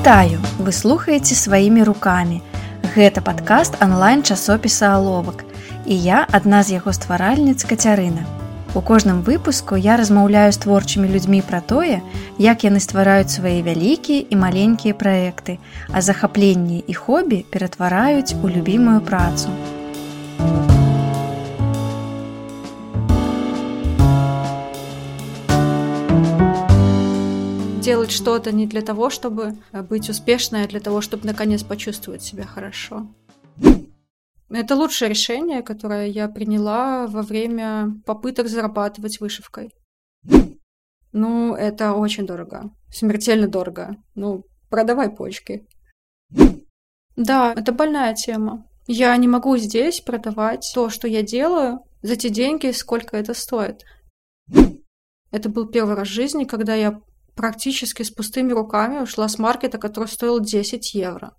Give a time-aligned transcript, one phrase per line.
[0.00, 2.40] Вітаю, вы слухаеце сваімі рукамі.
[2.96, 5.44] Гэта падкаст онлайн часопіса аловак.
[5.84, 8.24] І я адна з яго стваральніц кацярына.
[8.72, 12.00] У кожным выпуску я размаўляю з творчымі людзьмі пра тое,
[12.40, 15.60] як яны ствараюць свае вялікія і маленькія праекты,
[15.92, 19.52] а захапленні і хобі ператвараюць у любімую працу.
[27.90, 32.22] Делать что-то не для того, чтобы э, быть успешной, а для того, чтобы наконец почувствовать
[32.22, 33.08] себя хорошо.
[34.48, 39.72] Это лучшее решение, которое я приняла во время попыток зарабатывать вышивкой.
[41.12, 42.70] Ну, это очень дорого.
[42.92, 43.96] Смертельно дорого.
[44.14, 45.66] Ну, продавай почки.
[47.16, 48.68] Да, это больная тема.
[48.86, 53.82] Я не могу здесь продавать то, что я делаю, за те деньги, сколько это стоит.
[55.32, 57.00] Это был первый раз в жизни, когда я
[57.40, 61.32] практически с пустыми руками ушла с маркета, который стоил 10 евро.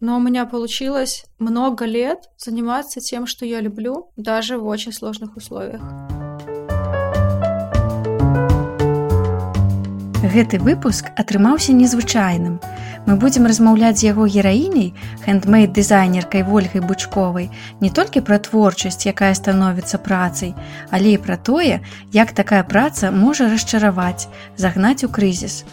[0.00, 5.36] Но у меня получилось много лет заниматься тем, что я люблю, даже в очень сложных
[5.36, 5.80] условиях.
[10.22, 12.58] Гэты выпуск атрымаўся незвычайным.
[13.04, 14.94] Мы будзем размаўляць з яго гераіняй,
[15.26, 17.50] хендмейд дызайнеркай ольгай бучковай,
[17.80, 20.54] не толькі пра творчасць, якая становіцца працай,
[20.90, 21.80] але і пра тое,
[22.16, 25.64] як такая праца можа расчараваць, загнаць у крызіс.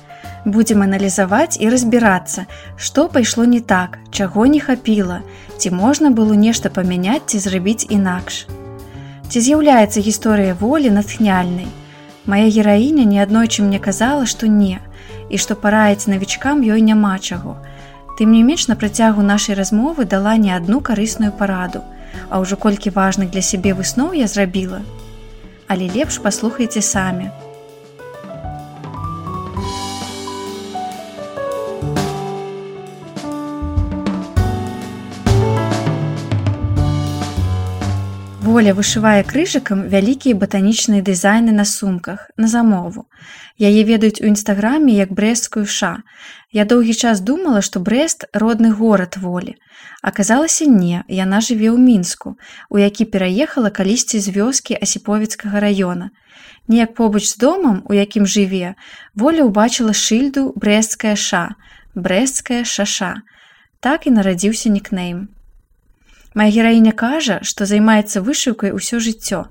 [0.44, 2.44] Будзем аналізаваць і разбірацца,
[2.76, 5.22] што пайшло не так, чаго не хапіла,
[5.58, 8.44] ці можна было нешта памяняць ці зрабіць інакш.
[9.30, 11.72] Ці з'яўляецца гісторыя волі натхняльнай.
[12.26, 14.80] Мая гераіня неаднойчы мне казала, што не,
[15.30, 17.58] і што параіць навічкам ёй няма чаго.
[18.16, 21.84] Тым не менш на працягу нашай размовы дала не адну карысную параду,
[22.30, 24.80] а ўжо колькі важных для сябе высноў я зрабіла.
[25.68, 27.28] Але лепш паслухайце самі.
[38.54, 43.10] Воля вышывае крыжыкам вялікія батанічныя дызайны на сумках на замову.
[43.58, 46.06] Яе ведаюць у нстаграме як брэсцкую ша.
[46.54, 49.58] Я доўгі час думала, што брест родны горад волі.
[50.06, 52.38] Аказалася не, яна жыве ў мінску,
[52.70, 56.14] у які пераехала калісьці з вёскі асіповіцкага раёна.
[56.70, 58.78] Неяк побач з домам, у якім жыве,
[59.18, 61.58] воля ўбачыла шыльду брэсцкая ша,
[61.98, 63.16] брэсцкая шаша.
[63.82, 65.34] Так і нарадзіўся нікнейм.
[66.34, 69.46] Мая гераіня кажа, што займаецца вышыўкай усё жыццё.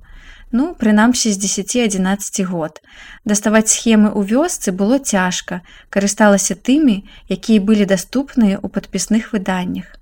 [0.50, 2.82] Ну, прынамсі з 10-11 год.
[3.25, 9.94] Даставаць схемы ў вёсцы было цяжка, карысталася тымі, якія былі даступныя ў падпісных выданнях.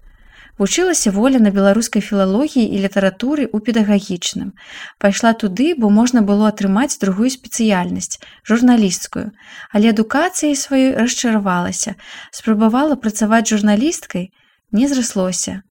[0.61, 4.53] Вучылася воля на беларускай філалогіі і літаратуры ў педагагічным.
[4.99, 9.31] Пайшла туды, бо можна было атрымаць другую спецыяльнасць журналісцкую,
[9.73, 11.97] але адукацыяй сваёй расчаравалася,
[12.33, 14.33] спрабавала працаваць журналісткай,
[14.73, 15.63] не зраслося.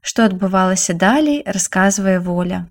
[0.00, 2.68] Что отбывалось далей, рассказывая Воля.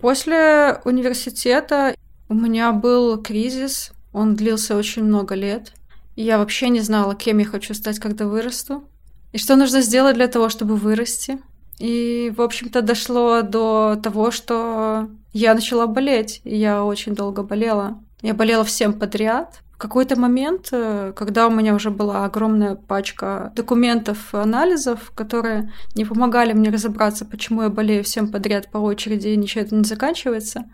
[0.00, 1.94] После университета
[2.28, 5.72] у меня был кризис, он длился очень много лет.
[6.16, 8.84] Я вообще не знала, кем я хочу стать, когда вырасту.
[9.32, 11.38] И что нужно сделать для того, чтобы вырасти.
[11.78, 16.40] И, в общем-то, дошло до того, что я начала болеть.
[16.44, 17.98] И я очень долго болела.
[18.22, 19.58] Я болела всем подряд.
[19.74, 26.04] В какой-то момент, э, когда у меня уже была огромная пачка документов, анализов, которые не
[26.04, 30.64] помогали мне разобраться, почему я болею всем подряд по очереди и ничего это не заканчивается,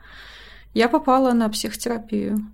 [0.74, 2.46] я попала на психотерапию.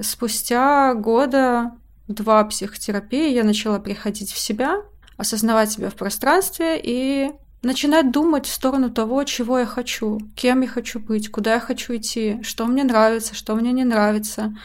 [0.00, 1.72] Спустя года
[2.08, 4.82] два психотерапии я начала приходить в себя,
[5.18, 7.30] осознавать себя в пространстве и
[7.62, 11.94] начинать думать в сторону того, чего я хочу, кем я хочу быть, куда я хочу
[11.94, 14.56] идти, что мне нравится, что мне не нравится,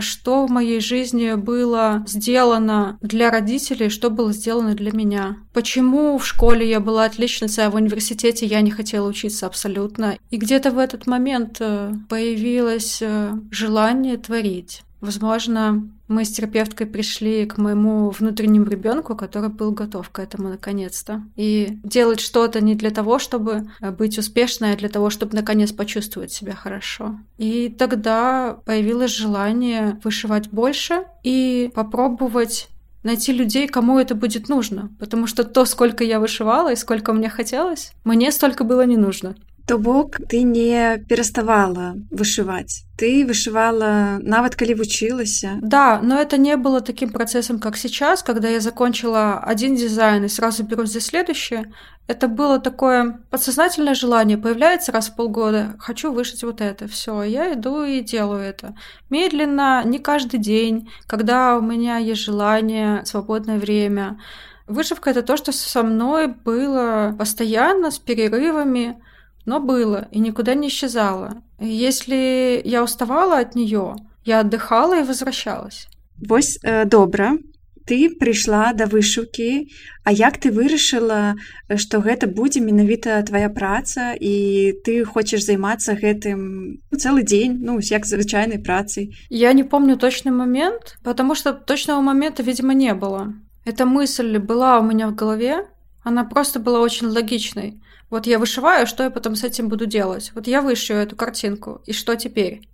[0.00, 5.36] что в моей жизни было сделано для родителей, что было сделано для меня.
[5.52, 10.16] Почему в школе я была отличницей, а в университете я не хотела учиться абсолютно.
[10.30, 14.82] И где-то в этот момент э, появилось э, желание творить.
[15.00, 21.22] Возможно, мы с терапевткой пришли к моему внутреннему ребенку, который был готов к этому наконец-то.
[21.36, 25.70] И делать что-то не для того, чтобы э, быть успешной, а для того, чтобы наконец
[25.70, 27.16] почувствовать себя хорошо.
[27.38, 32.68] И тогда появилось желание вышивать больше и попробовать
[33.04, 34.90] найти людей, кому это будет нужно.
[34.98, 39.36] Потому что то, сколько я вышивала и сколько мне хотелось, мне столько было не нужно.
[39.66, 42.84] То бок ты не пераставала вышиваць.
[42.96, 45.58] Ты вышивала нават калі вучылася.
[45.62, 50.28] Да, но это не было таким процессом, как сейчас, когда я закончила один дизайн и
[50.28, 51.72] сразу берусь за следующее.
[52.10, 57.52] Это было такое подсознательное желание, появляется раз в полгода, хочу вышить вот это, все, я
[57.52, 58.74] иду и делаю это.
[59.10, 64.18] Медленно, не каждый день, когда у меня есть желание, свободное время.
[64.66, 69.00] Вышивка это то, что со мной было постоянно, с перерывами
[69.45, 71.43] но было и никуда не исчезало.
[71.59, 75.87] Если я уставала от нее, я отдыхала и возвращалась.
[76.17, 77.37] Вось э, добра
[77.85, 79.69] ты прыйшла да вышыўкі
[80.03, 81.35] А як ты вырашыла
[81.77, 88.05] што гэта будзе менавіта твоя праца і ты хочаш займацца гэтым цэлы дзень ну як
[88.05, 93.33] звычайнай працай я не помню точный момент потому что точного момента видимо не было
[93.65, 95.65] эта мысль была у меня в голове
[96.03, 100.32] она просто была очень логичной вот я вышиваю, что я потом с этим буду делать?
[100.34, 102.68] Вот я вышью эту картинку, и что теперь?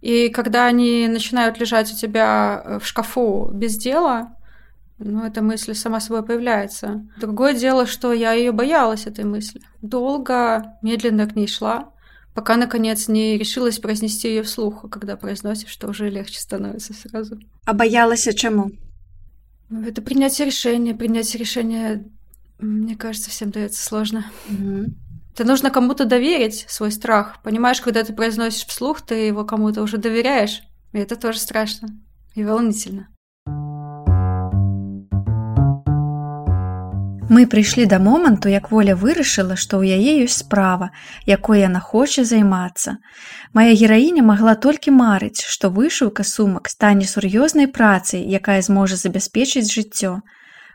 [0.00, 4.36] И когда они начинают лежать у тебя э, в шкафу без дела,
[4.98, 7.06] ну, эта мысль сама собой появляется.
[7.18, 9.60] Другое дело, что я ее боялась, этой мысли.
[9.80, 11.92] Долго, медленно к ней шла,
[12.34, 17.38] пока, наконец, не решилась произнести ее вслух, а когда произносишь, что уже легче становится сразу.
[17.64, 18.70] А боялась чему?
[19.70, 22.04] Ну, это принятие решения, принятие решения
[22.58, 24.24] мне кажется, всем дается сложно.
[24.48, 24.86] Угу.
[25.34, 27.36] Это нужно кому-то доверить свой страх.
[27.42, 30.62] Понимаешь, когда ты произносишь вслух, ты его кому-то уже доверяешь.
[30.92, 31.88] И это тоже страшно
[32.34, 33.08] и волнительно.
[37.30, 40.96] Мы прыйшлі да моманту, як воля вырашыла, што ў яе ёсць справа,
[41.28, 42.96] якой яна хоча займацца.
[43.52, 50.24] Мая гераіня магла толькі марыць, што вышыўка сумак стане сур'ёзнай працай, якая зможа забяспечыць жыццё.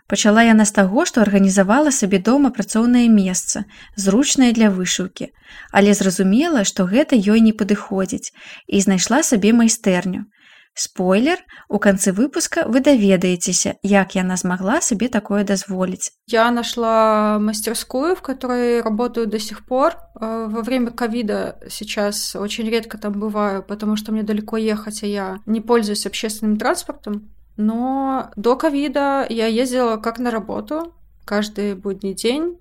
[0.07, 3.63] Пачала яна з таго, што арганізавала сабе дома працоўнае месца,
[3.95, 5.31] зручнае для вышыўкі,
[5.71, 8.33] але зразумела, што гэта ёй не падыходзіць
[8.67, 10.27] і знайшла сабе майстэрню.
[10.75, 11.37] Спойлер,
[11.69, 16.11] у канцы выпуска вы даведаецеся, як яна змагла себе такое дазволіць.
[16.25, 19.93] Я нашла мастерскую, в которой работаю до сих пор.
[20.19, 25.05] Э, во время ковида сейчас очень редко там бываю, потому что мне далеко ехать, а
[25.05, 27.29] я не пользуюсь общественным транспортом.
[27.57, 30.93] Но до ковида я ездила как на работу
[31.25, 32.57] каждый будний день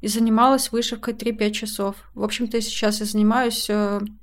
[0.00, 1.96] и занималась вышивкой 3-5 часов.
[2.14, 3.68] В общем-то, сейчас я занимаюсь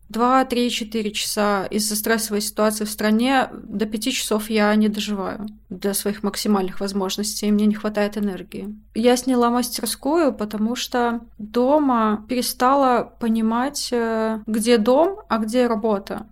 [0.09, 1.65] 2, 3, 4 часа.
[1.65, 7.48] Из-за стрессовой ситуации в стране до 5 часов я не доживаю до своих максимальных возможностей,
[7.48, 8.75] и мне не хватает энергии.
[8.95, 16.27] Я сняла мастерскую, потому что дома перестала понимать, э, где дом, а где работа.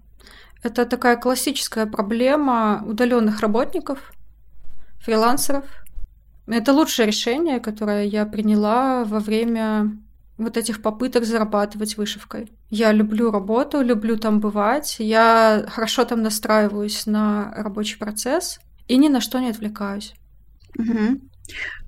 [0.66, 4.00] Это такая классическая проблема удаленных работников,
[5.00, 5.64] фрилансеров.
[6.48, 9.96] Это лучшее решение, которое я приняла во время
[10.40, 12.52] вот этих попыток зарабатывать вышивкой.
[12.72, 19.08] Я люблю работу, люблю там бывать, я хорошо там настраиваюсь на рабочий процесс и ни
[19.08, 20.16] на что не отвлекаюсь.
[20.80, 21.22] Угу.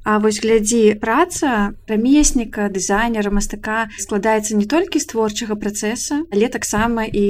[0.07, 7.03] А вось глядзі праца рамесніка дызайнера мастака складаецца не толькі з творчага працэса але таксама
[7.03, 7.27] і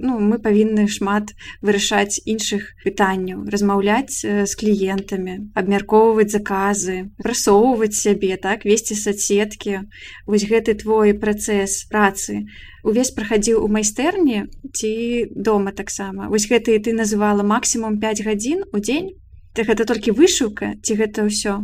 [0.00, 8.64] ну мы павінны шмат вырашаць іншых пытанняў размаўляць з кліентамі абмяркоўваць заказы прасоўваць сябе так
[8.64, 9.84] весці соцсеткі.
[10.24, 12.48] Вось гэты твой працэс працы
[12.88, 14.92] увесь прахадзіў у майстэрні ці
[15.36, 16.32] дома таксама?
[16.32, 19.12] Вось гэты ты называла максімум 5 гадзін у дзень
[19.53, 21.63] так гэта толькі вышыўка ці гэта ўсё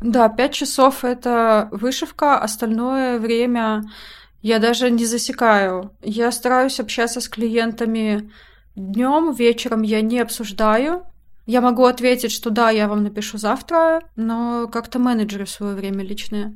[0.00, 3.84] Да, пять часов это вышивка, остальное время
[4.42, 5.92] я даже не засекаю.
[6.02, 8.30] Я стараюсь общаться с клиентами
[8.76, 11.06] днем, вечером я не обсуждаю.
[11.46, 16.04] Я могу ответить, что да, я вам напишу завтра, но как-то менеджеры в свое время
[16.04, 16.52] личное.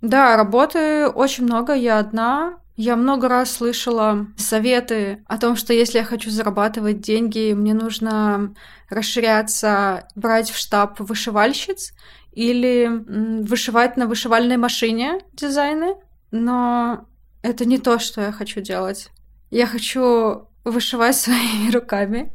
[0.00, 2.58] Да, работы очень много, я одна.
[2.75, 8.53] я много раз слышала советы о том, что если я хочу зарабатывать деньги, мне нужно
[8.89, 11.93] расширяться, брать в штаб вышивальщиц
[12.33, 12.89] или
[13.43, 15.95] вышивать на вышивальной машине дизайны,
[16.31, 17.07] но
[17.43, 19.09] это не то, что я хочу делать.
[19.51, 22.33] Я хочу вышивать своими руками,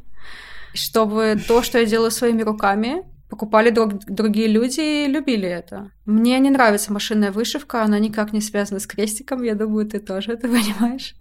[0.73, 5.89] чтобы то, что я делаю своими руками, покупали друг, другие люди и любили это.
[6.05, 10.33] Мне не нравится машинная вышивка, она никак не связана с крестиком, я думаю, ты тоже
[10.33, 11.15] это понимаешь.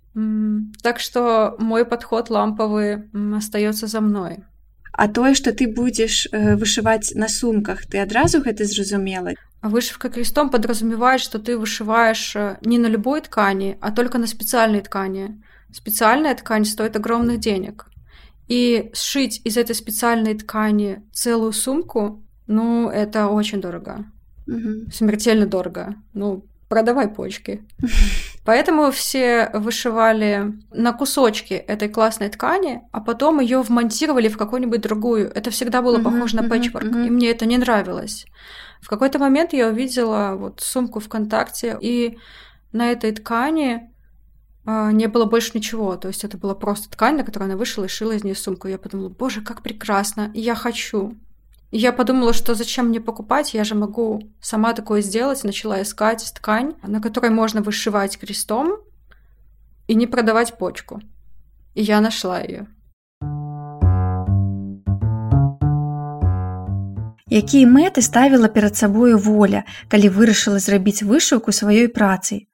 [0.83, 3.05] Так что мой подход ламповый
[3.37, 4.39] остается за мной.
[4.93, 9.31] А тое, што ты будзеш э, вышываць на сумках, ты адразу гэта зразумела.
[9.63, 14.81] Вышивка крестом подразумевает, что ты вышиваешь э, не на любой ткани, а только на специальной
[14.81, 15.41] ткани.
[15.73, 17.87] Специальная ткань стоит огромных денег.
[18.51, 24.07] И сшить из этой специальной ткани целую сумку, ну, это очень дорого.
[24.49, 24.91] Угу.
[24.93, 25.95] Смертельно дорого.
[26.15, 27.63] Ну, продавай почки.
[28.45, 35.31] Поэтому все вышивали на кусочки этой классной ткани, а потом ее вмонтировали в какую-нибудь другую.
[35.33, 38.27] Это всегда было похоже на пэтчворк, и мне это не нравилось.
[38.81, 42.19] В какой-то момент я увидела вот сумку ВКонтакте, и
[42.73, 43.90] на этой ткани
[44.66, 45.96] не было больше ничего.
[45.96, 48.68] То есть это была просто ткань, на которой она вышла и шила из нее сумку.
[48.68, 51.16] Я подумала, боже, как прекрасно, я хочу.
[51.72, 55.44] И я подумала, что зачем мне покупать, я же могу сама такое сделать.
[55.44, 58.80] Начала искать ткань, на которой можно вышивать крестом
[59.88, 61.02] и не продавать почку.
[61.76, 62.68] И я нашла ее.
[67.28, 72.48] Якія мэты ставіла перад сабою воля, калі вырашыла зрабіць вышыўку сваёй працай.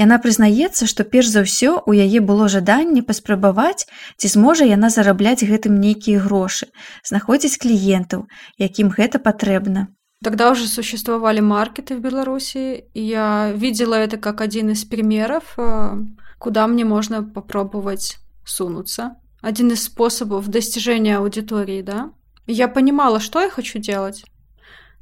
[0.00, 3.84] Яна прызнаецца, што перш за ўсё у яе было жаданне паспрабаваць,
[4.16, 6.68] ці зможа яна зарабляць гэтым нейкія грошы,
[7.04, 8.24] знаходзіць кліентаў,
[8.56, 9.88] якім гэта патрэбна.
[10.24, 15.96] Тогда уже существовали маркеты в Беларуси, и я видела это как один из примеров, э,
[16.38, 19.16] куда мне можно попробовать сунуться.
[19.42, 22.12] Один из способов достижения аудитории, да.
[22.46, 24.24] Я понимала, что я хочу делать,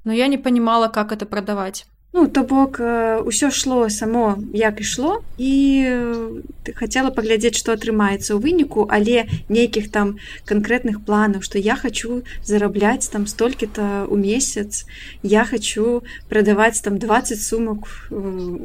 [0.05, 1.87] но я не понимала, как это продавать.
[2.13, 5.53] Ну то бок ўсё шло само як ішло і
[6.65, 10.17] ты хацела паглядзець што атрымаецца ў выніку але нейкіх там
[10.49, 14.89] канкрэтных планаў што я хочу зарабляць там столькі-то ў месяц
[15.23, 17.85] я хочу прадаваць там 20 сумак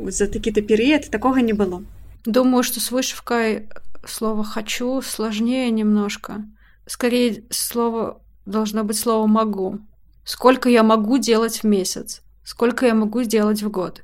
[0.07, 1.83] за такі-то перыяд такога не было.
[2.25, 3.67] Думаю что с вышивкой
[4.07, 6.47] слово хочу сложнее немножко.
[6.87, 9.83] Скорее слово должно быть слово могу
[10.23, 14.03] сколько я могу делать в месяц сколько я могу сделать в год.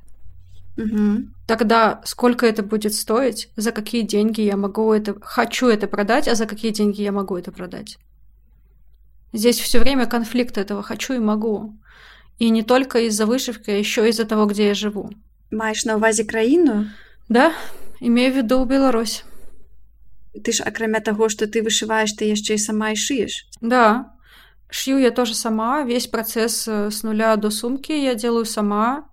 [0.76, 1.28] Угу.
[1.46, 6.34] Тогда сколько это будет стоить, за какие деньги я могу это, хочу это продать, а
[6.34, 7.98] за какие деньги я могу это продать.
[9.32, 11.74] Здесь все время конфликт этого хочу и могу.
[12.38, 15.10] И не только из-за вышивки, а еще из-за того, где я живу.
[15.50, 16.86] Маешь на увазе краину?
[17.28, 17.52] Да,
[18.00, 19.24] имею в виду Беларусь.
[20.44, 23.46] Ты ж, акрамя того, что ты вышиваешь, ты еще и сама и шиешь.
[23.60, 24.14] Да,
[24.70, 29.08] Шью я тоже сама, весь процесс э, с нуля до сумки я делаю сама,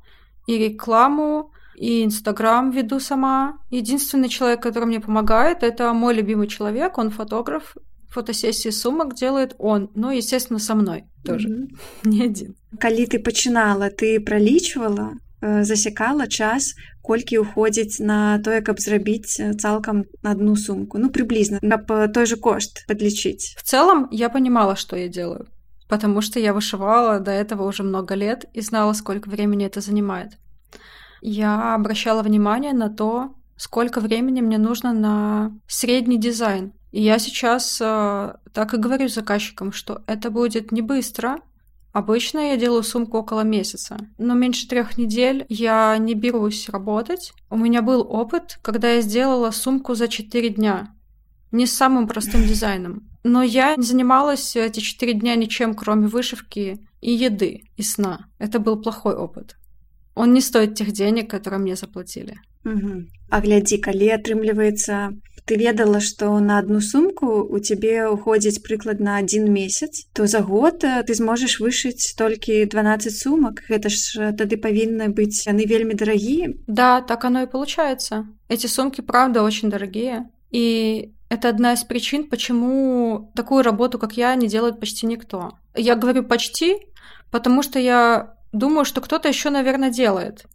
[0.46, 3.60] и рекламу, и Инстаграм веду сама.
[3.70, 7.76] Единственный человек, который мне помогает, это мой любимый человек, он фотограф,
[8.10, 11.78] фотосессии сумок делает он, ну, естественно, со мной тоже, mm-hmm.
[12.04, 12.56] не один.
[12.80, 19.55] Калі ты пачынала, ты пролічвала, э, засекала час, колькі ўходзіць на тое, каб зрабіць э,
[19.55, 20.99] цалкам одну сумку.
[20.99, 23.55] Ну, приблизно, каб той же кошт подлечить.
[23.59, 25.47] В целом, я понимала, что я делаю,
[25.89, 30.39] потому что я вышивала до этого уже много лет и знала, сколько времени это занимает.
[31.21, 36.73] Я обращала внимание на то, сколько времени мне нужно на средний дизайн.
[36.91, 41.39] И я сейчас э, так и говорю заказчикам, что это будет не быстро,
[41.94, 47.34] Обычно я делаю сумку около месяца, но меньше трех недель я не берусь работать.
[47.50, 50.94] У меня был опыт, когда я сделала сумку за четыре дня.
[51.52, 53.10] Не с самым простым дизайном.
[53.24, 58.28] Но я не занималась эти четыре дня ничем, кроме вышивки и еды, и сна.
[58.38, 59.56] Это был плохой опыт.
[60.16, 62.40] Он не стоит тех денег, которые мне заплатили.
[62.67, 62.93] Угу.
[63.31, 65.11] А глядзі, калі атрымліваецца
[65.45, 70.85] ты ведала што на одну сумку у цябе уходзіць прыкладна один месяц то за год
[70.85, 75.99] э, ты зможаш вышыць толькі 12 сумак гэта ж э, тады павінны быць яны вельмі
[75.99, 81.83] дарагія да так оно и получается эти сумки правда очень дорогие и это одна из
[81.83, 86.77] причин почему такую работу как я не делает почти никто я говорю почти
[87.33, 90.47] потому что я думаю что кто-то еще наверное делает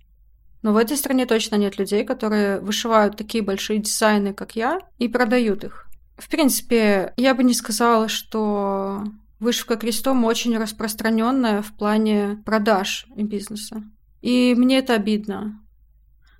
[0.62, 5.08] но в этой стране точно нет людей, которые вышивают такие большие дизайны, как я, и
[5.08, 5.86] продают их.
[6.16, 9.04] В принципе, я бы не сказала, что
[9.40, 13.82] вышивка крестом очень распространенная в плане продаж и бизнеса.
[14.20, 15.60] И мне это обидно.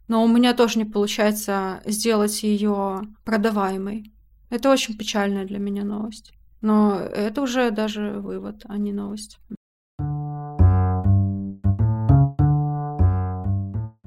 [0.07, 4.13] Но у меня тоже не получается сделать ее продаваемой.
[4.51, 6.33] Это очень печальная для меня новость.
[6.61, 9.39] Но это уже даже вывод, а не новость.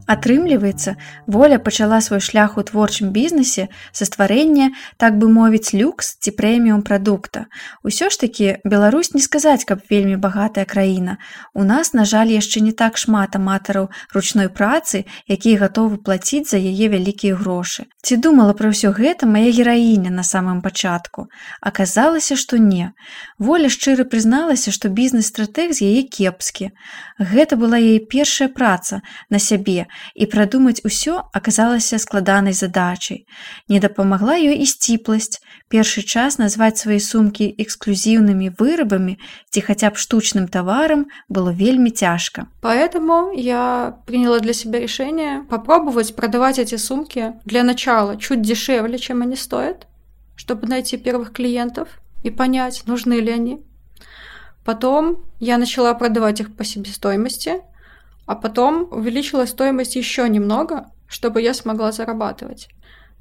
[0.06, 0.96] Атрымліваецца,
[1.26, 4.70] воля пачала свой шлях у творчым бізнесе са стварэння,
[5.02, 7.50] так бы мовіць люкс ці прэміум прадукта.
[7.82, 11.18] Усё ж такі Беларусь не сказаць, каб вельмі багатая краіна.
[11.54, 16.62] У нас, на жаль, яшчэ не так шмат аматараў ручной працы, якія гатовы плаціць за
[16.62, 17.90] яе вялікія грошы.
[18.06, 21.34] Ці думала пра ўсё гэта мая гераіня на самым пачатку.
[21.62, 22.94] Аказалася, што не.
[23.42, 26.70] Воля шчыра прызналася, што бізнес-стратэг з яе кепскі.
[27.18, 29.02] Гэта была яе першая праца
[29.34, 33.27] на сябе, і прадумаць усё аказалася складанай задачай.
[33.69, 35.41] Не дапамагла ёй і сціпласць.
[35.71, 39.15] Першы час назваць свае сумкі эксклюзіўнымі вырабамі
[39.55, 42.51] ці хаця б штучным таварам было вельмі цяжка.
[42.61, 49.23] Поэтому я приняла для себя решение попробовать продавать эти сумки для начала чуть дешевле, чем
[49.23, 49.87] они стоят,
[50.37, 51.89] чтобы найти первых клиентов
[52.25, 53.61] и понять, нужны ли они.
[54.65, 57.61] Потом я начала продавать их по себестоимости,
[58.26, 62.70] а потом увеличила стоимость еще немного, чтобы я смогла зарабатывать.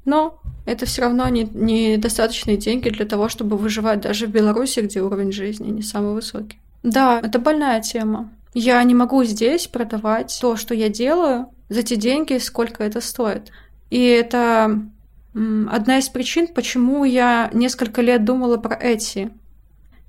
[0.05, 5.01] Но это все равно не, недостаточные деньги для того, чтобы выживать даже в Беларуси, где
[5.01, 6.59] уровень жизни не самый высокий.
[6.83, 8.29] Да, это больная тема.
[8.53, 13.51] Я не могу здесь продавать то, что я делаю, за те деньги, сколько это стоит.
[13.89, 14.79] И это
[15.33, 19.31] одна из причин, почему я несколько лет думала про эти.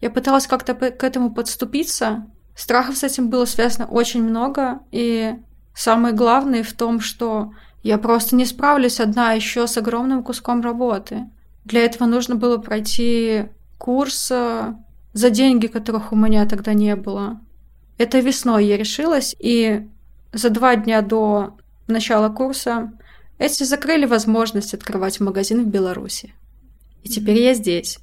[0.01, 2.27] Я пыталась как-то к этому подступиться.
[2.57, 4.81] Страхов с этим было связано очень много.
[4.91, 5.35] И
[5.75, 11.27] самое главное в том, что я просто не справлюсь одна еще с огромным куском работы.
[11.65, 13.45] Для этого нужно было пройти
[13.77, 14.75] курс э,
[15.13, 17.41] за деньги, которых у меня тогда не было.
[17.99, 19.87] Это весной я решилась, и
[20.33, 22.93] за два дня до начала курса
[23.39, 26.33] эти закрыли возможность открывать магазин в Беларуси.
[27.03, 27.99] И теперь я здесь.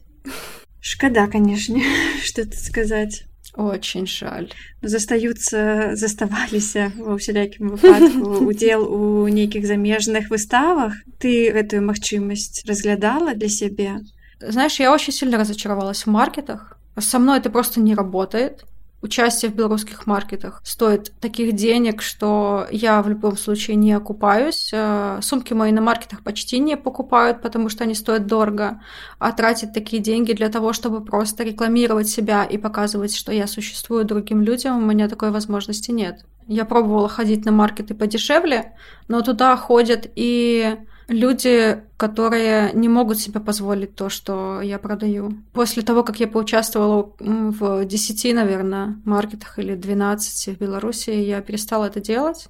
[0.79, 1.79] Шкада, конечно,
[2.23, 3.25] что тут сказать.
[3.56, 4.52] Очень жаль.
[4.82, 10.94] Застаюцца заставаліся ва ўсялякім выпадку удзел у нейкіх замежных выставах.
[11.18, 14.04] Ты гэтую магчымасць разглядала для сябе.
[14.38, 16.78] Знаешь, я очень сильно разочаровалась в маркетах.
[16.98, 18.64] Со мной это просто не работает
[19.03, 24.71] участие в белорусских маркетах стоит таких денег, что я в любом случае не окупаюсь.
[24.73, 28.81] Э, сумки мои на маркетах почти не покупают, потому что они стоят дорого.
[29.19, 34.05] А тратить такие деньги для того, чтобы просто рекламировать себя и показывать, что я существую
[34.05, 36.25] другим людям, у меня такой возможности нет.
[36.47, 38.73] Я пробовала ходить на маркеты подешевле,
[39.09, 45.33] но туда ходят и люди, которые не могут себе позволить то, что я продаю.
[45.53, 51.85] После того, как я поучаствовала в 10, наверное, маркетах или 12 в Беларуси, я перестала
[51.85, 52.47] это делать.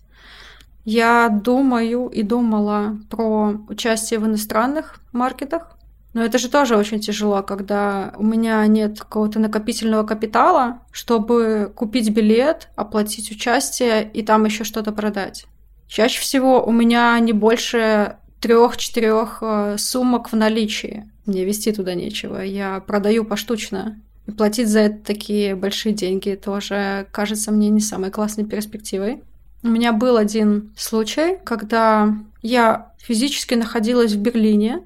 [0.85, 5.77] Я думаю и думала про участие в иностранных маркетах,
[6.13, 12.09] но это же тоже очень тяжело, когда у меня нет какого-то накопительного капитала, чтобы купить
[12.11, 15.45] билет, оплатить участие и там еще что-то продать.
[15.87, 21.09] Чаще всего у меня не больше трех-четырех э, сумок в наличии.
[21.25, 22.41] Мне вести туда нечего.
[22.41, 24.01] Я продаю поштучно.
[24.27, 29.23] И платить за это такие большие деньги тоже кажется мне не самой классной перспективой.
[29.63, 34.81] У меня был один случай, когда я физически находилась в Берлине,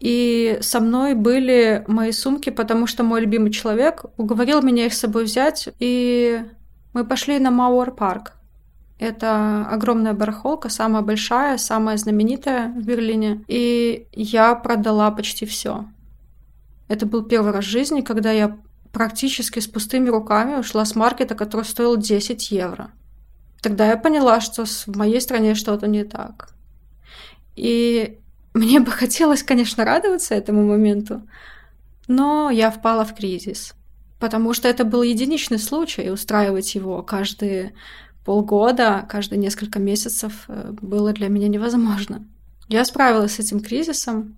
[0.00, 5.00] и со мной были мои сумки, потому что мой любимый человек уговорил меня их с
[5.00, 6.42] собой взять, и
[6.94, 8.35] мы пошли на Мауэр парк.
[8.98, 13.44] Это огромная барахолка, самая большая, самая знаменитая в Берлине.
[13.46, 15.84] И я продала почти все.
[16.88, 18.56] Это был первый раз в жизни, когда я
[18.92, 22.90] практически с пустыми руками ушла с маркета, который стоил 10 евро.
[23.60, 26.50] Тогда я поняла, что в моей стране что-то не так.
[27.56, 28.18] И
[28.54, 31.22] мне бы хотелось, конечно, радоваться этому моменту,
[32.08, 33.74] но я впала в кризис.
[34.18, 37.74] Потому что это был единичный случай, устраивать его каждые
[38.26, 42.26] полгода, каждые несколько месяцев э, было для меня невозможно.
[42.68, 44.36] Я справилась с этим кризисом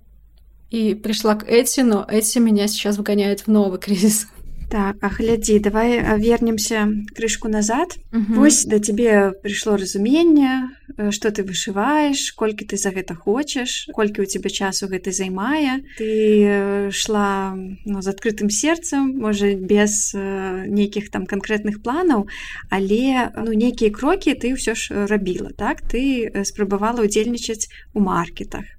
[0.71, 4.29] и пришла к Эти, но Эти меня сейчас вгоняет в новый кризис.
[4.69, 7.97] Так, а глядзі, давай вернемся крышку назад.
[8.13, 8.37] Угу.
[8.37, 10.77] Вось да цябе прыйшло разуменне,
[11.09, 15.89] што ты вышываеш, колькі ты за гэта хочаш, колькі ў цябе часу гэта займае.
[15.97, 22.29] Ты шла ну, з адкрытым сердцам, можа без нейкіх там канкрэтных планаў,
[22.69, 25.57] але ну, нейкія крокі ты ўсё ж рабіла.
[25.57, 28.78] Так ты спрабавала ўдзельнічаць у маркетах.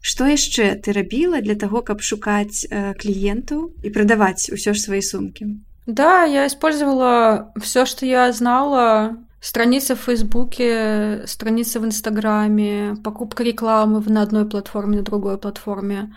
[0.00, 5.02] Што яшчэ ты рабіла для того, каб шукаць э, кліентаў і прадаваць ўсё ж свои
[5.02, 5.58] сумки?
[5.86, 9.16] Да, я использовала все, что я знала.
[9.40, 16.12] Страницы в Фейсбуке, страницы в Инстаграме, покупка рекламы на одной платформе, на другой платформе,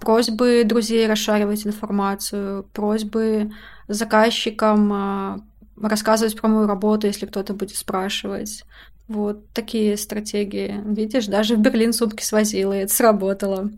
[0.00, 3.52] просьбы друзей расшаривать информацию, просьбы
[3.86, 5.40] заказчикам а,
[5.81, 8.63] рассказывать про мою работу, если кто-то будет спрашивать.
[9.07, 10.81] Вот такие стратегии.
[10.85, 13.71] Видишь, даже в Берлин сумки свозила, и это сработало.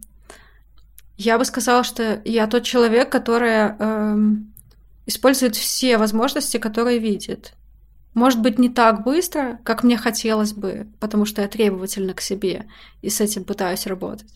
[1.17, 4.53] Я бы сказала, что я тот человек, который эм,
[5.05, 7.53] использует все возможности, которые видит.
[8.13, 12.65] Может быть, не так быстро, как мне хотелось бы, потому что я требовательна к себе
[13.01, 14.33] и с этим пытаюсь работать.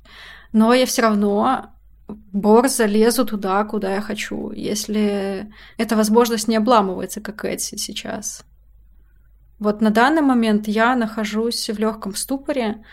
[0.52, 1.73] Но я все равно
[2.08, 8.46] борзо лезу туда, куда я хочу, если эта возможность не обламывается, как эти сейчас.
[9.60, 12.84] Вот на данный момент я нахожусь в легком ступоре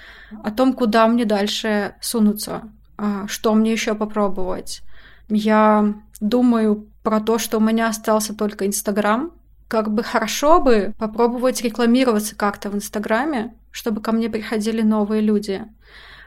[0.44, 4.82] о том, куда мне дальше сунуться, а, что мне еще попробовать.
[5.28, 9.32] Я думаю про то, что у меня остался только Инстаграм.
[9.68, 15.64] Как бы хорошо бы попробовать рекламироваться как-то в Инстаграме, чтобы ко мне приходили новые люди.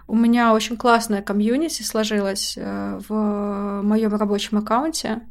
[0.07, 5.21] У меня очень классная комьюнити сложилась э, в моем рабочем аккаунте.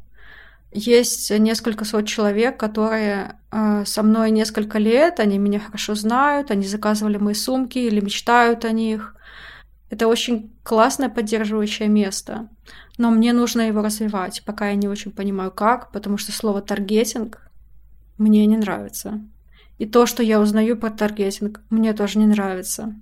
[0.71, 6.65] Есть несколько сот человек, которые э, со мной несколько лет, они меня хорошо знают, они
[6.65, 9.15] заказывали мои сумки или мечтают о них.
[9.91, 12.49] Это очень классное поддерживающее место,
[12.97, 17.51] но мне нужно его развивать, пока я не очень понимаю как, потому что слово таргетинг
[18.17, 19.21] мне не нравится.
[19.77, 22.95] И то, что я узнаю про таргетинг, мне тоже не нравится.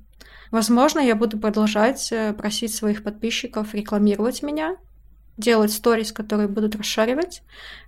[0.51, 4.75] Возможно, я буду продолжать э, просить своих подписчиков рекламировать меня,
[5.37, 7.41] делать сторис, которые будут расшаривать.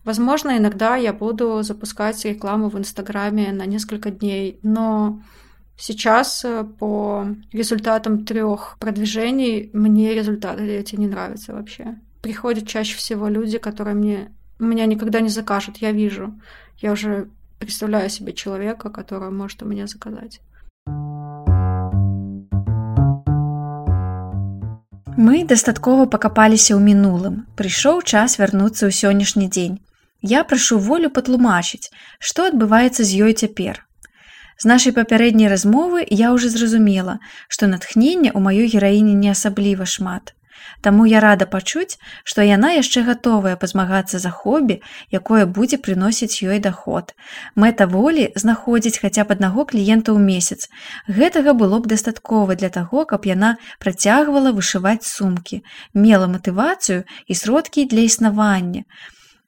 [0.05, 5.21] Возможно, иногда я буду запускать рекламу в Инстаграме на несколько дней, но
[5.77, 11.99] сейчас э, по результатам трех продвижений мне результаты эти не нравятся вообще.
[12.21, 16.33] Приходят чаще всего люди, которые мне меня никогда не закажут, я вижу.
[16.77, 20.41] Я уже представляю себе человека, который может у меня заказать.
[25.15, 27.45] Мы дастаткова пакапаліся ў мінулым.
[27.53, 29.77] Прыйшоў час вярнуцца ў сённяшні дзень.
[30.25, 33.85] Я прашу волю патлумачыць, што адбываецца з ёй цяпер.
[34.57, 40.33] З нашай папярэдняй размовы я ўжо зразумела, што натхнення ў маёй гераіне не асабліва шмат.
[40.83, 41.95] Таму я рада пачуць,
[42.27, 44.75] што яна яшчэ гатовая пазмагацца за хобі,
[45.15, 47.15] якое будзе прыносіць ёй даход.
[47.55, 50.67] Мэта волі знаходзіць хаця б аднаго кліента ў месяц.
[51.07, 55.63] Гэтага было б дастаткова для таго, каб яна працягвала вышываць сумкі,
[55.95, 58.83] мела матывацыю і сродкі для існавання.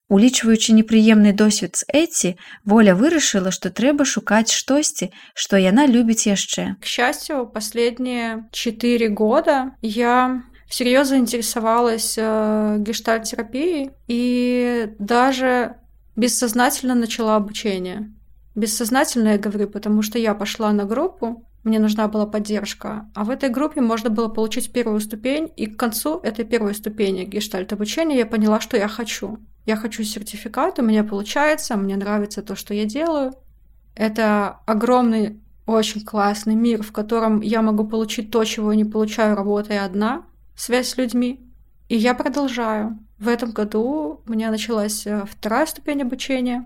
[0.08, 6.80] Улічваючы непрыемны досвед з Эці, воля вырашыла, што трэба шукаць штосьці, што яна любіць яшчэ.
[6.80, 15.78] К счастью, последние четыре года я всерьез заинтересовалась э, гештальт-терапией и даже
[16.16, 18.12] бессознательно начала обучение.
[18.56, 23.30] Бессознательно я говорю, потому что я пошла на группу, мне нужна была поддержка, а в
[23.30, 28.26] этой группе можно было получить первую ступень, и к концу этой первой ступени гештальт-обучения я
[28.26, 29.40] поняла, что я хочу.
[29.66, 33.34] Я хочу сертификат, у меня получается, мне нравится то, что я делаю.
[33.96, 39.36] Это огромный, очень классный мир, в котором я могу получить то, чего я не получаю,
[39.36, 40.26] работая одна—
[40.56, 41.40] связь с людьми.
[41.90, 43.00] И я продолжаю.
[43.18, 46.66] В этом году у меня началась э, вторая ступень обучения.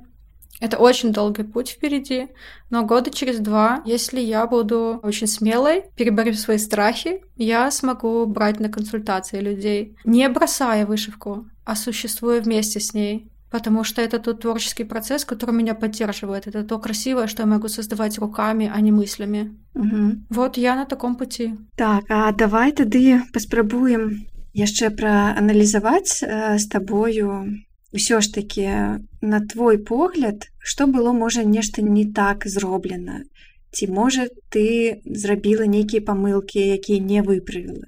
[0.60, 2.28] Это очень долгий путь впереди,
[2.70, 8.60] но года через два, если я буду очень смелой, переборю свои страхи, я смогу брать
[8.60, 13.32] на консультации людей, не бросая вышивку, а существуя вместе с ней.
[13.52, 16.48] Потому что это тот творческий процесс, который меня поддерживает.
[16.48, 19.58] Это то красивое, что я могу создавать руками, а не мыслями.
[19.74, 20.26] Угу.
[20.30, 21.56] Вот я на таком пути.
[21.76, 27.46] Так, а давай тады паспрабуем яшчэ прааналізаваць э, з табою
[27.94, 33.26] ўсё ж такі на твой погляд, што было можа нешта не так зроблена.
[33.72, 37.86] Ці можа ты зрабіла нейкія памылкі, якія не выправіла.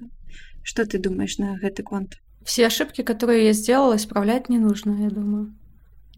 [0.62, 2.18] Что ты думаешь на гэты конт?
[2.44, 5.54] Все ошибки, которые я сделала, исправлять не нужно, я думаю.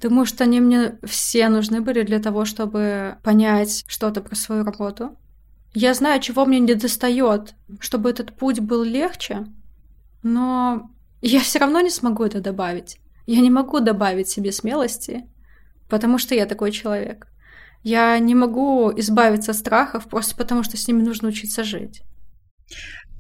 [0.01, 5.17] Думаю, что они мне все нужны были для того, чтобы понять что-то про свою работу.
[5.73, 9.47] Я знаю, чего мне не достает, чтобы этот путь был легче,
[10.23, 12.99] но я все равно не смогу это добавить.
[13.27, 15.29] Я не могу добавить себе смелости,
[15.89, 17.29] потому что я такой человек.
[17.83, 22.03] Я не могу избавиться от страхов просто потому, что с ними нужно учиться жить.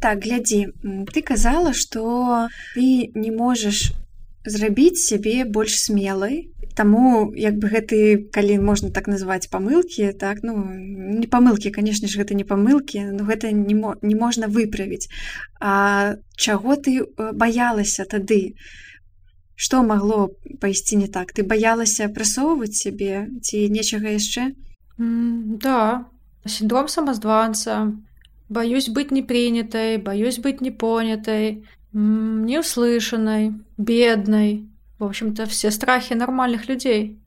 [0.04, 0.68] Так, глядзі,
[1.16, 3.94] ты казала, што ты не можаш
[4.44, 6.50] зрабіць сябе больш смелай.
[6.76, 12.20] Таму як бы гэты калі можна так называць памылкі так ну не памылкі канешне ж
[12.20, 15.06] гэта не памылкі но гэта не, мо, не можна выправіць
[15.60, 18.58] А чаго ты э, баялася тады?
[19.54, 21.32] Што магло пайсці не так?
[21.32, 24.50] Ты баялася прасоўваць сябе ці нечага яшчэ
[24.98, 26.10] mm, да.
[26.44, 27.94] Синдром самазванца
[28.48, 34.68] Боюсь быть непринятой, боюсь быть непонятой, неуслышанной, бедной.
[34.98, 37.18] В общем-то, все страхи нормальных людей.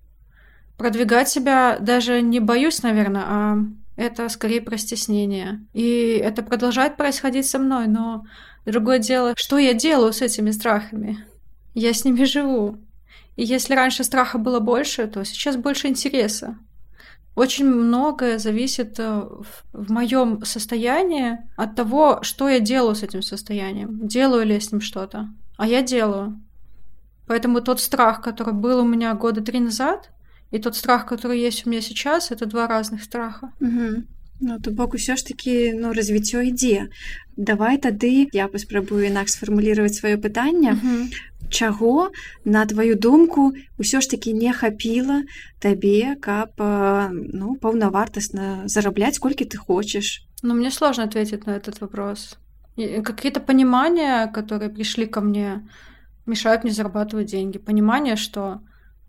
[0.77, 3.57] Продвигать себя даже не боюсь, наверное, а
[3.95, 5.65] это скорее про стеснение.
[5.73, 8.25] И это продолжает происходить со мной, но
[8.65, 11.25] другое дело, что я делаю с этими страхами?
[11.73, 12.77] Я с ними живу.
[13.35, 16.57] И если раньше страха было больше, то сейчас больше интереса.
[17.36, 19.22] Очень многое зависит э,
[19.72, 24.06] в моем состоянии от того, что я делаю с этим состоянием.
[24.06, 25.28] Делаю ли я с ним что-то.
[25.56, 26.40] А я делаю.
[27.26, 30.10] Поэтому тот страх, который был у меня года три назад,
[30.52, 33.52] И тот страх, который есть у меня сейчас, это два разных страха.
[33.60, 34.04] Угу.
[34.44, 36.88] Ну, то бок усё ж такі ну развіццё ідзе
[37.36, 40.74] давай тады я паспрабую інакш сфармулировать сваё пытанне
[41.50, 42.10] чаго
[42.44, 45.22] на твою думку ўсё ж таки не хапіла
[45.60, 52.38] табе каб ну паўнавартасна зарабляць колькі ты хочаш ну мне сложно ответить на этот вопрос
[52.76, 55.68] какие-то понимания которые пришли ко мне
[56.26, 58.60] мешают мне зарабатывать деньги понимание что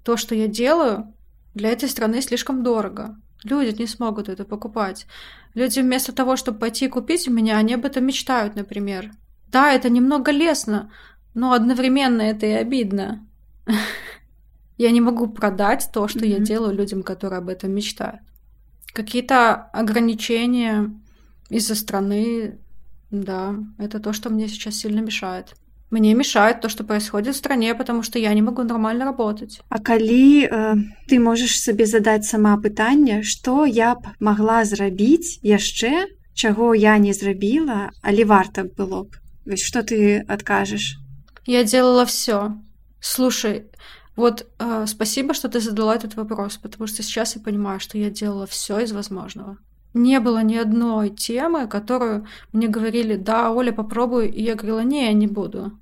[0.04, 1.14] то что я делаю
[1.56, 5.06] для этой страны слишком дорого Люди не смогут это покупать.
[5.54, 9.12] Люди вместо того, чтобы пойти и купить у меня, они об этом мечтают, например.
[9.48, 10.92] Да, это немного лестно,
[11.34, 13.28] но одновременно это и обидно.
[14.78, 18.22] Я не могу продать то, что я делаю людям, которые об этом мечтают.
[18.94, 20.92] Какие-то ограничения
[21.50, 22.60] из-за страны,
[23.12, 25.56] да, это то, что мне сейчас сильно мешает.
[25.94, 29.62] Мне мешает то, что происходит в стране, потому что я не могу нормально работать.
[29.70, 30.76] А калі э,
[31.08, 37.14] ты можешь сабе задать сама пытанне, што я б могла зрабіць яшчэ, чаго я не
[37.14, 39.10] зрабіла, але варта было б.
[39.46, 40.98] Вось что ты откажешь?
[41.49, 42.59] Я делала все.
[43.01, 43.69] Слушай,
[44.17, 48.11] вот э, спасибо, что ты задала этот вопрос, потому что сейчас я понимаю, что я
[48.11, 49.57] делала все из возможного.
[49.95, 54.29] Не было ни одной темы, которую мне говорили, да, Оля, попробуй.
[54.29, 55.73] И я говорила, не, я не буду.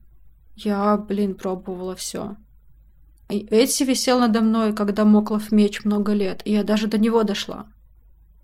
[0.55, 2.37] Я, блин, пробовала все.
[3.29, 7.67] Эти висел надо мной, когда Моклов меч много лет, и я даже до него дошла.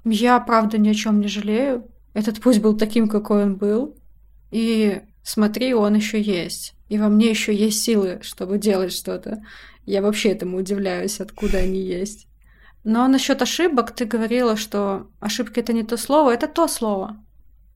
[0.05, 1.87] Я, правда, ни о чем не жалею.
[2.15, 3.95] Этот путь был таким, какой он был.
[4.51, 6.75] И смотри, он еще есть.
[6.89, 9.43] И во мне еще есть силы, чтобы делать что-то.
[9.87, 12.29] Я вообще этому удивляюсь, откуда они есть.
[12.85, 17.17] Но насчет ошибок ты говорила, что ошибки это не то слово, это то слово.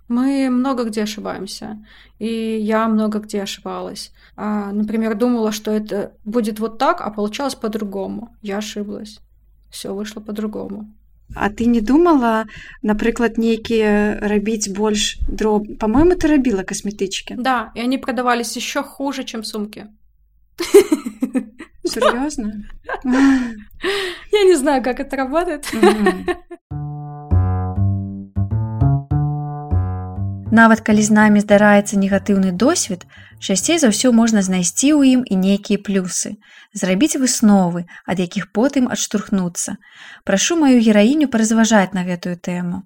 [0.09, 1.85] Мы много где ошибаемся,
[2.19, 4.13] и я много где ошибалась.
[4.37, 8.37] А, например, думала, что это будет вот так, а получалось по-другому.
[8.41, 9.19] Я ошиблась.
[9.71, 10.95] Все вышло по-другому.
[11.34, 12.46] А ты не думала,
[12.84, 19.24] напрыклад, нейкія рабіць больш дроб по-моему ты рабіла касметычкі да и они продавались еще хуже
[19.24, 19.88] чем сумки
[21.84, 22.64] Серьезно?
[23.04, 25.68] Я не знаю, как это работает.
[30.52, 33.06] Нават калі з намі здараецца негатыўны досвед,
[33.40, 36.36] часцей за ўсё можна знайсці ў ім і нейкія плюсы,
[36.76, 39.80] зрабіць высновы, ад якіх потым адштурхнуцца.
[40.28, 42.84] Прашу маю гераіню паразважаць на гэтую тэму.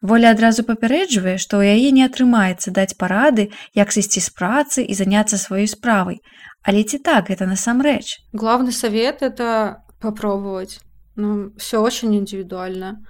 [0.00, 4.96] Воля адразу папярэджвае, што ў яе не атрымаецца даць парады, як сысці з працы і
[4.96, 6.24] заняцца сваёй справай,
[6.62, 8.22] Але ці так это насамрэч?
[8.32, 10.80] Главный совет — это попробовать.
[11.16, 13.04] Ну, все очень индивидуально.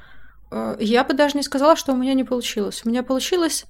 [0.52, 2.82] Э, я бы даже не сказала, что у меня не получилось.
[2.86, 3.66] У меня получилось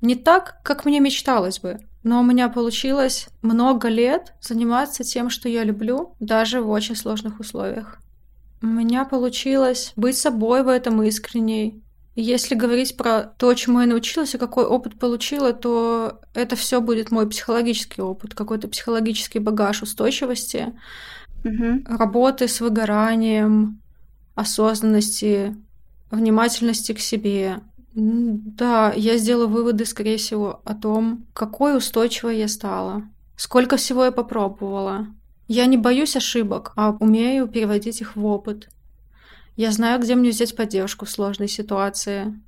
[0.00, 5.48] не так, как мне мечталось бы, но у меня получилось много лет заниматься тем, что
[5.48, 7.98] я люблю, даже в очень сложных условиях.
[8.60, 11.82] У меня получилось быть собой в этом искренней,
[12.14, 17.10] если говорить про то, чему я научилась и какой опыт получила, то это все будет
[17.10, 20.74] мой психологический опыт, какой-то психологический багаж устойчивости,
[21.42, 21.82] угу.
[21.86, 23.80] работы с выгоранием,
[24.34, 25.56] осознанности,
[26.16, 27.60] внимательности к себе.
[27.94, 33.02] Да, я сделала выводы, скорее всего, о том, какой устойчивой я стала,
[33.36, 35.08] сколько всего я попробовала.
[35.48, 38.68] Я не боюсь ошибок, а умею переводить их в опыт.
[39.56, 42.40] Я знаю, где мне взять поддержку в сложной ситуации.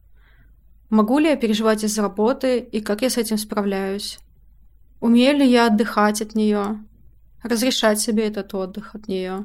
[0.89, 4.19] Могу ли я переживать из-за работы и как я с этим справляюсь?
[5.01, 6.83] Умею ли я отдыхать от нее?
[7.43, 9.45] Разрешать себе этот отдых от нее?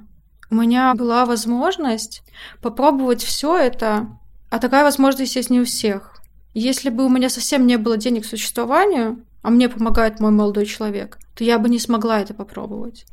[0.52, 2.24] У меня была возможность
[2.62, 4.08] попробовать все это,
[4.50, 6.16] а такая возможность есть не у всех.
[6.54, 10.66] Если бы у меня совсем не было денег к существованию, а мне помогает мой молодой
[10.66, 13.06] человек, то я бы не смогла это попробовать.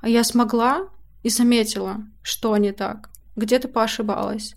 [0.00, 0.88] А я смогла
[1.22, 4.54] и заметила, что не так где-то поошибалась,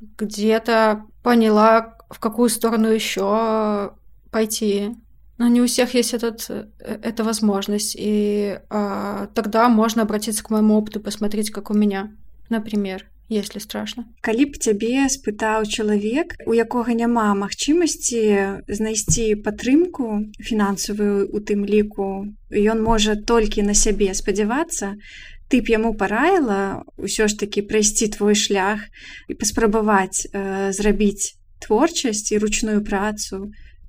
[0.00, 3.92] где-то поняла, в какую сторону еще
[4.30, 4.94] пойти.
[5.37, 10.51] Но не у всех есть этот, э, эта возможность, и а, тогда можно обратиться к
[10.51, 12.11] моему опыту, посмотреть, как у меня,
[12.49, 13.07] например.
[13.31, 21.39] если страшно калі б цябе спытаў чалавек у якога няма магчымасці знайсці падтрымку фінансавую у
[21.39, 24.99] тым ліку ён можа толькі на сябе спадзявацца
[25.47, 28.83] ты б яму параіла ўсё ж такі прайсці твой шлях
[29.31, 33.47] і паспрабаваць э, зрабіць творчасць і ручную працу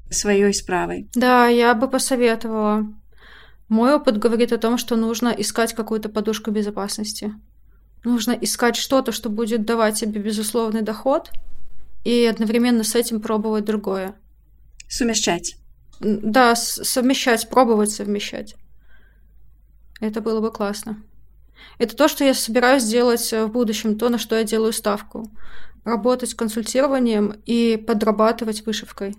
[0.09, 2.85] сваёй справай да я бы посоветовала.
[3.69, 7.33] Мой опыт говорит о том что нужно искать какую-то подушку безопасности.
[8.03, 11.31] Нужно искать что-то что будет давать тебе безусловный доход
[12.03, 14.15] и одновременно с этим пробовать другое.
[14.89, 15.57] Сумяшчаць
[15.99, 18.55] да совмещать пробовать совмещать.
[19.99, 21.01] Это было бы классно.
[21.79, 25.31] Это то, что я собираюсь делать в будущем, то, на что я делаю ставку.
[25.83, 29.15] Работать консультированием и подрабатывать вышивкой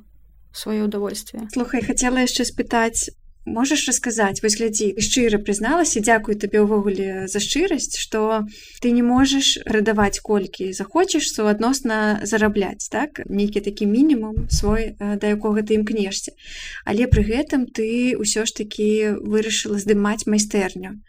[0.52, 1.48] свое удовольствие.
[1.52, 3.10] Слухай, хотела еще спытать,
[3.48, 8.44] можаш расказаць вось глядзі шчыра прызналася дзякую табе ўвогуле за шчырасць што
[8.84, 13.24] ты не можаш прадаваць колькі захочаш суадносна зарабляць так?
[13.26, 16.36] Нейкі такі мінімум свой да якога ты імкнешся.
[16.84, 21.00] Але пры гэтым ты ўсё ж такі вырашыла здымаць майстэрню.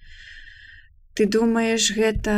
[1.13, 2.33] Ты думаешь гэта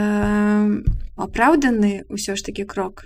[1.15, 3.05] апраўданы ўсё ж такі крок?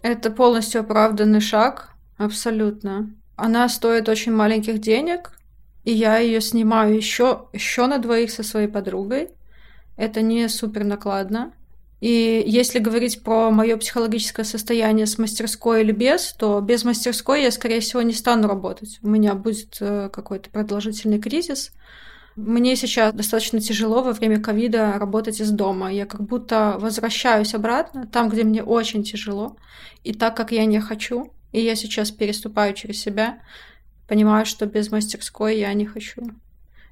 [0.00, 5.32] Это полностью оправданный шаг абсолютно она стоит очень маленьких денег
[5.84, 9.30] и я ее снимаю еще, еще на двоих со своей подругой.
[9.96, 11.52] Это не супер накладно.
[12.00, 17.50] И если говорить про мое психологическое состояние с мастерской или без, то без мастерской я,
[17.50, 18.98] скорее всего, не стану работать.
[19.02, 21.72] У меня будет э, какой-то продолжительный кризис.
[22.36, 25.92] Мне сейчас достаточно тяжело во время ковида работать из дома.
[25.92, 29.56] Я как будто возвращаюсь обратно, там, где мне очень тяжело,
[30.02, 31.32] и так, как я не хочу.
[31.52, 33.40] И я сейчас переступаю через себя
[34.10, 36.22] понимаю, что без мастерской я не хочу.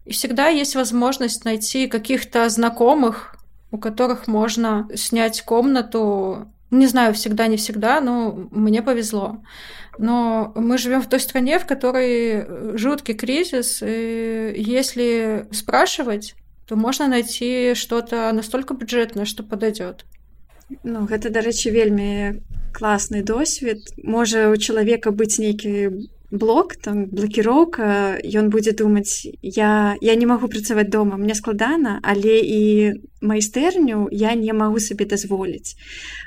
[0.05, 3.35] И всегда есть возможность найти каких-то знакомых,
[3.73, 6.47] у которых можно снять комнату.
[6.71, 9.43] Не знаю, всегда, не всегда, но мне повезло.
[9.99, 12.47] Но мы живем в той стране, в которой
[12.79, 16.37] жуткий кризис, и если спрашивать,
[16.69, 20.05] то можно найти что-то настолько бюджетное, что подойдет.
[20.85, 28.51] Ну, гэта дарэчы вельмі класны досвед можа у чалавека быць нейкі блок там блакіроўка ён
[28.53, 32.61] будзе думаць я я не магу працаваць дома мне складана але і
[33.21, 35.77] майстэрню я не магу сабе дазволіць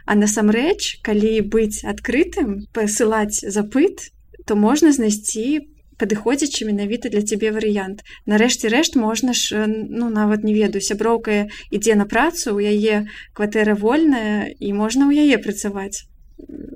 [0.06, 4.10] а насамрэч калі быць адкрытым пасылаць запыт
[4.46, 5.70] то можна знайсці
[6.02, 11.94] падыходзячы менавіта для цябе варыянт нарэшце рэшт можна ж ну нават не ведаю сяброўка ідзе
[11.94, 13.06] на працу у яе
[13.38, 16.10] кватэра вольная і можна ў яе працаваць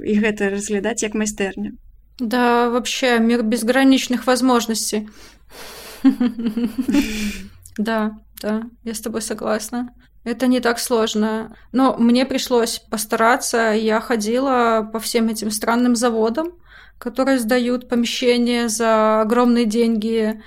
[0.04, 1.78] і гэта разглядаць як майстэрню
[2.20, 5.10] Да, вообще мир безграничных возможностей.
[7.78, 9.90] Да, да, я с тобой согласна.
[10.24, 11.56] Это не так сложно.
[11.72, 13.74] Но мне пришлось постараться.
[13.74, 16.54] Я ходила по всем этим странным заводам,
[16.98, 20.42] которые сдают помещения за огромные деньги,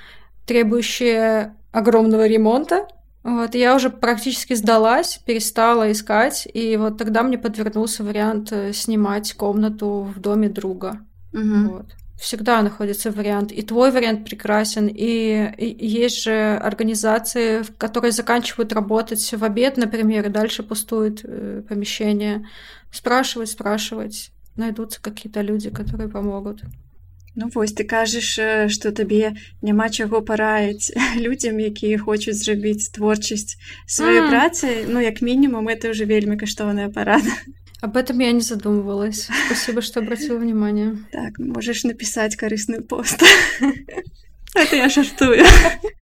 [0.46, 2.88] требующие огромного ремонта.
[3.28, 9.34] Вот, я уже практически сдалась, перестала искать, и вот тогда мне подвернулся вариант э, снимать
[9.34, 11.00] комнату в доме друга.
[11.34, 11.70] Угу.
[11.70, 11.86] Вот.
[12.18, 13.52] Всегда находится вариант.
[13.52, 14.88] И твой вариант прекрасен.
[14.88, 21.62] И, и есть же организации, которые заканчивают работать в обед, например, и дальше пустует э,
[21.68, 22.48] помещение.
[22.90, 24.30] Спрашивать, спрашивать.
[24.56, 26.62] Найдутся какие-то люди, которые помогут.
[27.35, 28.37] Ну вось ты кажаш,
[28.69, 30.93] што табе няма чаго параіць
[31.25, 33.57] людзям, якія хочуць зрабіць творчасць
[33.89, 34.29] сваёй mm.
[34.29, 37.33] працы, ну як мінімум это ўжо вельмі каштоўная парада.
[37.83, 39.27] Об этом я не задумывалась.
[39.47, 40.95] Спасибо, что обратила внимание.
[41.11, 43.21] Так, можешь написать корыстный пост.
[44.55, 45.43] Это я шартую.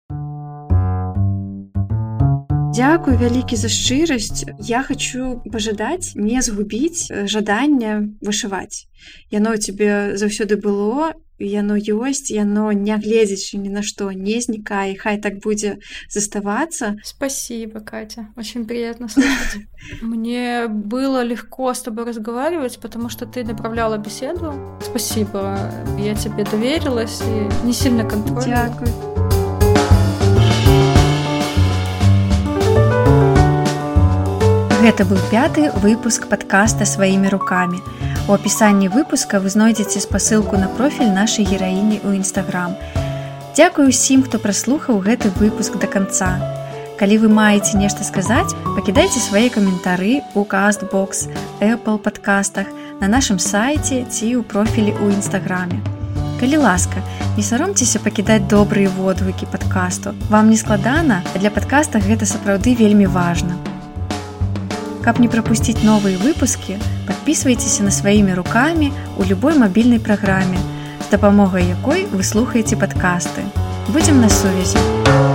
[2.71, 4.47] Дзякуй вялікі за шчырасць.
[4.63, 8.87] Я хочу пажадаць не згубіць жаданне вышываць.
[9.27, 15.19] Яно ў цябе заўсёды было яно ёсць яно нягледзячы ні на што не знікае хай
[15.19, 16.95] так будзе заставацца.
[17.03, 18.31] Спасибо катя.
[18.39, 19.67] Очень приятно слышать.
[20.01, 24.55] Мне было легко с тобой разговаривать потому что ты направляла беседу.
[24.79, 25.59] Спасибо.
[25.99, 28.47] Я тебе доверилась и не сильно контроль
[34.81, 37.77] Гэта быў пяты выпуск падкаста сваімі рукамі.
[38.25, 42.73] У апісанні выпуска вы знойдзеце спасылку на профіль нашай гераіні ў нстаграм.
[43.53, 46.33] Дзякую усім, хто праслухаў гэты выпуск да канца.
[46.97, 51.29] Калі вы маеце нешта сказаць, пакідайце свае каментары ў кастбокс,
[51.61, 52.65] Apple падкастах,
[52.97, 55.77] на нашым сайце ці ў профілі ў нстаграме.
[56.41, 57.05] Калі ласка,
[57.37, 60.17] не саромцеся пакідаць добрыя водгукі падкасту.
[60.33, 63.61] Вам не складана, а для падкаста гэта сапраўды вельмі важна.
[65.04, 70.58] Каб не пропусціць новыя выпускі, подписывайтеся на сваімі рукамі у любой мабільнай праграме,
[71.06, 73.46] з дапамогай якой вы слухаеце падкасты.
[73.88, 75.29] Будзем на сувязі.